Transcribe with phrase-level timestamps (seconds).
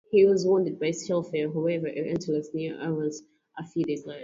[0.09, 3.21] He was wounded by shellfire, however, at Arleux, near Arras
[3.59, 4.19] a few days later.